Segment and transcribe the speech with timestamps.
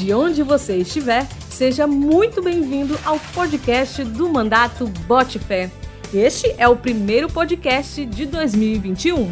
[0.00, 5.70] de onde você estiver, seja muito bem-vindo ao podcast do Mandato Bote Fé.
[6.12, 9.30] Este é o primeiro podcast de 2021.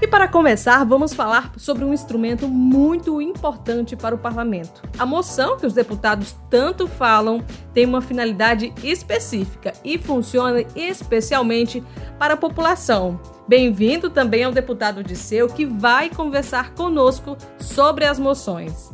[0.00, 4.80] E para começar, vamos falar sobre um instrumento muito importante para o parlamento.
[4.96, 7.42] A moção que os deputados tanto falam
[7.74, 11.82] tem uma finalidade específica e funciona especialmente
[12.16, 13.39] para a população.
[13.50, 18.92] Bem-vindo também ao deputado Disseu, que vai conversar conosco sobre as moções.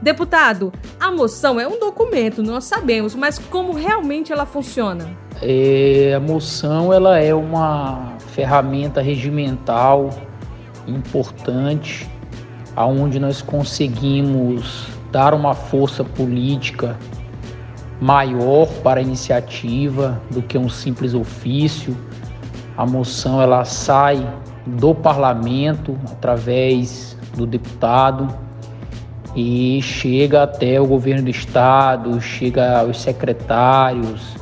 [0.00, 5.10] Deputado, a moção é um documento, nós sabemos, mas como realmente ela funciona?
[5.42, 10.08] É, a moção ela é uma ferramenta regimental
[10.86, 12.08] importante,
[12.74, 16.98] aonde nós conseguimos dar uma força política
[18.00, 21.94] maior para a iniciativa do que um simples ofício.
[22.78, 24.24] A moção ela sai
[24.64, 28.28] do parlamento através do deputado
[29.34, 34.36] e chega até o governo do estado, chega aos secretários,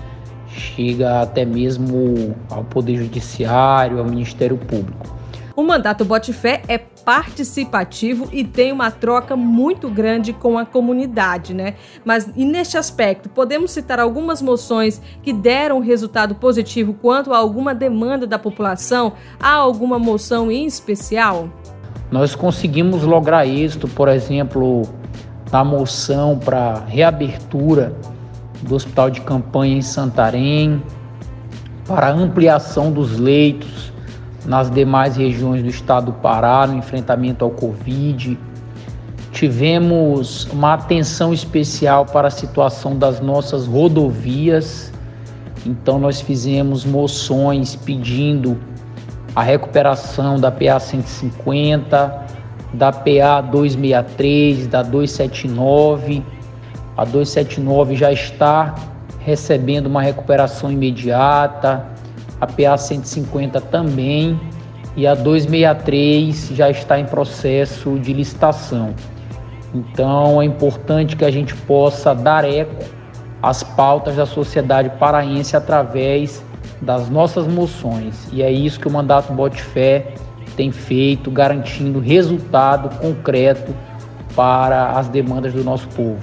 [0.49, 5.16] chega até mesmo ao poder judiciário, ao Ministério Público.
[5.57, 11.77] O mandato Botifé é participativo e tem uma troca muito grande com a comunidade, né?
[12.05, 17.75] Mas e neste aspecto, podemos citar algumas moções que deram resultado positivo quanto a alguma
[17.75, 19.15] demanda da população?
[19.41, 21.49] Há alguma moção em especial?
[22.11, 24.83] Nós conseguimos lograr êxito, por exemplo,
[25.51, 27.97] na moção para reabertura
[28.61, 30.83] do hospital de campanha em Santarém,
[31.87, 33.96] para ampliação dos leitos
[34.47, 38.39] nas demais regiões do estado do Pará no enfrentamento ao Covid.
[39.33, 44.93] Tivemos uma atenção especial para a situação das nossas rodovias.
[45.67, 48.57] Então nós fizemos moções pedindo
[49.35, 52.25] a recuperação da PA 150,
[52.73, 56.23] da PA 263, da 279.
[56.97, 58.75] A 279 já está
[59.19, 61.96] recebendo uma recuperação imediata
[62.41, 64.39] a PA 150 também
[64.97, 68.95] e a 263 já está em processo de licitação.
[69.75, 72.85] Então é importante que a gente possa dar eco
[73.43, 76.43] às pautas da sociedade paraense através
[76.81, 78.29] das nossas moções.
[78.33, 80.15] E é isso que o mandato Bote Fé
[80.57, 83.75] tem feito, garantindo resultado concreto
[84.35, 86.19] para as demandas do nosso povo.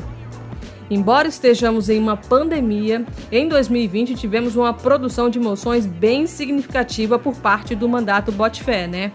[0.94, 7.34] Embora estejamos em uma pandemia, em 2020 tivemos uma produção de moções bem significativa por
[7.34, 9.12] parte do mandato Botfé, né?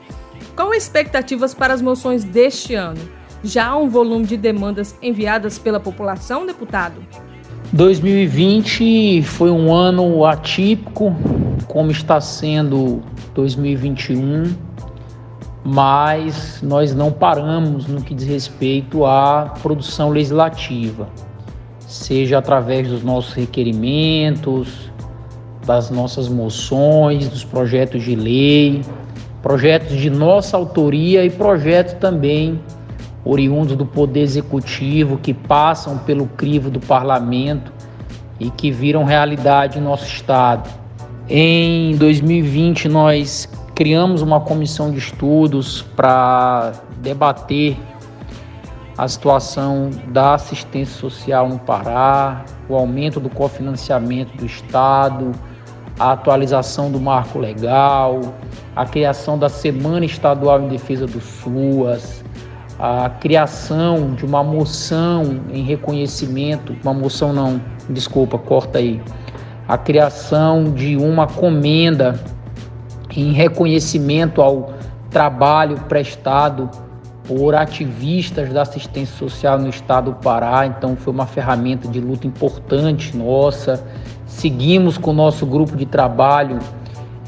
[0.56, 3.00] Qual as expectativas para as moções deste ano?
[3.44, 6.96] Já há um volume de demandas enviadas pela população, deputado?
[7.72, 11.14] 2020 foi um ano atípico,
[11.68, 13.00] como está sendo
[13.36, 14.52] 2021,
[15.64, 21.08] mas nós não paramos no que diz respeito à produção legislativa
[21.88, 24.92] seja através dos nossos requerimentos,
[25.66, 28.82] das nossas moções, dos projetos de lei,
[29.42, 32.60] projetos de nossa autoria e projetos também
[33.24, 37.72] oriundos do Poder Executivo que passam pelo crivo do Parlamento
[38.38, 40.68] e que viram realidade em nosso Estado.
[41.28, 47.76] Em 2020, nós criamos uma comissão de estudos para debater
[48.98, 55.30] a situação da assistência social no Pará, o aumento do cofinanciamento do Estado,
[56.00, 58.20] a atualização do marco legal,
[58.74, 62.24] a criação da Semana Estadual em Defesa do SUAS,
[62.76, 69.00] a criação de uma moção em reconhecimento, uma moção não, desculpa, corta aí,
[69.68, 72.20] a criação de uma comenda
[73.16, 74.74] em reconhecimento ao
[75.08, 76.68] trabalho prestado
[77.28, 82.26] por ativistas da assistência social no estado do Pará, então foi uma ferramenta de luta
[82.26, 83.86] importante nossa.
[84.24, 86.58] Seguimos com o nosso grupo de trabalho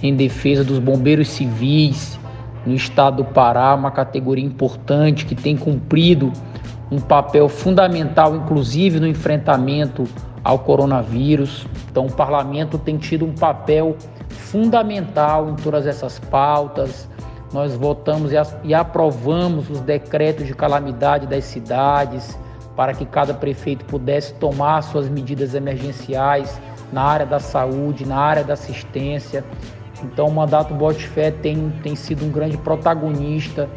[0.03, 2.19] em defesa dos bombeiros civis
[2.65, 6.33] no estado do Pará, uma categoria importante que tem cumprido
[6.91, 10.09] um papel fundamental, inclusive no enfrentamento
[10.43, 11.67] ao coronavírus.
[11.91, 13.97] Então, o parlamento tem tido um papel
[14.31, 17.07] fundamental em todas essas pautas,
[17.53, 18.31] nós votamos
[18.63, 22.39] e aprovamos os decretos de calamidade das cidades
[22.77, 26.61] para que cada prefeito pudesse tomar suas medidas emergenciais
[26.93, 29.45] na área da saúde, na área da assistência.
[30.03, 33.69] Então o mandato Bote Fé tem, tem sido um grande protagonista